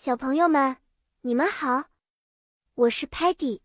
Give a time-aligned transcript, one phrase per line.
[0.00, 0.76] 小朋友们，
[1.22, 1.86] 你们好，
[2.76, 3.62] 我是 Peggy，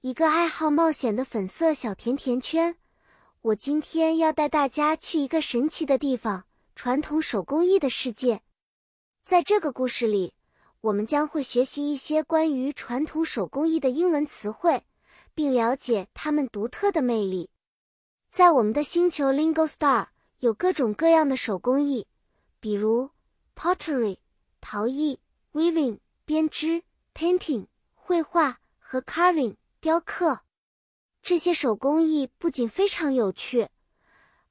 [0.00, 2.76] 一个爱好冒险的粉色小甜甜圈。
[3.40, 6.44] 我今天要带大家去一个神奇的地方——
[6.76, 8.42] 传统手工艺的世界。
[9.24, 10.34] 在这个故事里，
[10.82, 14.84] 我们将会学习一些关于传统手工艺的英文词汇，
[15.34, 17.50] 并了解它们独特的魅力。
[18.30, 20.06] 在我们的星球 Lingo Star，
[20.38, 22.06] 有各种各样的手工艺，
[22.60, 23.10] 比如
[23.56, 24.18] pottery
[24.60, 25.18] 陶艺。
[25.52, 26.82] Weaving 编织
[27.14, 30.40] ，Painting 绘画和 Carving 雕刻，
[31.20, 33.68] 这些手工艺不仅非常有趣，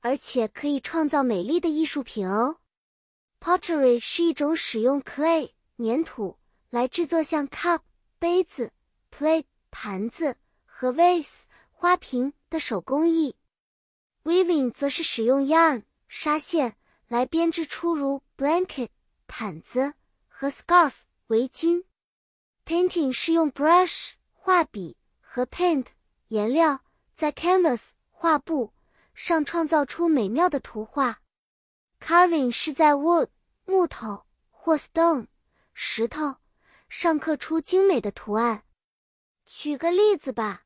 [0.02, 2.58] 而且可以创造美丽的艺术品哦。
[3.40, 6.38] Pottery 是一种使用 clay 粘土
[6.70, 7.80] 来制作像 cup
[8.20, 8.72] 杯子、
[9.10, 13.36] plate 盘子和 vase 花瓶的手工艺。
[14.24, 18.90] Weaving 则是使用 yarn 纱线来编织出如 blanket
[19.26, 19.96] 毯子。
[20.42, 21.84] 和 scarf 围巾
[22.66, 25.90] ，painting 是用 brush 画笔和 paint
[26.30, 26.80] 颜料
[27.14, 28.74] 在 canvas 画布
[29.14, 31.22] 上创造出美妙的图画
[32.00, 33.28] ，carving 是在 wood
[33.66, 35.28] 木头或 stone
[35.76, 36.38] 石头
[36.90, 38.64] 上刻出精美的图案。
[39.46, 40.64] 举个例子吧，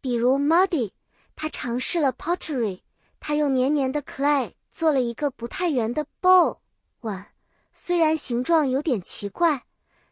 [0.00, 0.92] 比如 Muddy，
[1.36, 2.80] 他尝试了 pottery，
[3.20, 6.60] 他用黏黏的 clay 做了一个不太圆的 bowl
[7.00, 7.34] 碗。
[7.82, 9.64] 虽然形状有点奇怪，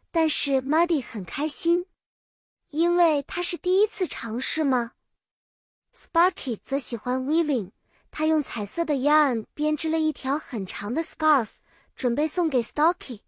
[0.09, 1.85] 但是 Muddy 很开心，
[2.71, 4.93] 因为他是第一次尝试吗
[5.93, 7.69] ？Sparky 则喜欢 weaving，
[8.09, 11.57] 他用彩色的 yarn 编织了一条很长的 scarf，
[11.95, 13.19] 准备送给 Stocky，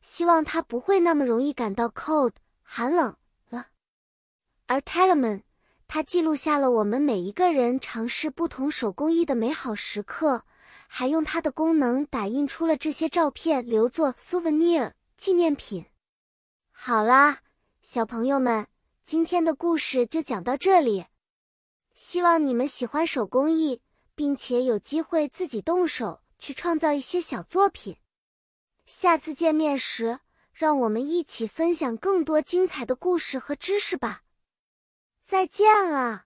[0.00, 3.14] 希望他不会那么容易感到 cold 寒冷
[3.50, 3.66] 了。
[4.64, 5.42] 而 Talman，
[5.86, 10.46] 他记录下了我们每一个人尝试不同手工艺的美好时刻。
[10.92, 15.86] 还用它的功能打印出了这些照片，留作 souvenir 纪念品。
[16.72, 17.38] 好啦，
[17.80, 18.66] 小朋友们，
[19.04, 21.06] 今天的故事就讲到这里。
[21.94, 23.80] 希望你们喜欢手工艺，
[24.16, 27.96] 并且有机会自己动手去创造一些小作品。
[28.84, 30.18] 下次见面时，
[30.52, 34.24] 让我们一起分享更多精彩的故事和知识吧。
[35.22, 36.24] 再见了。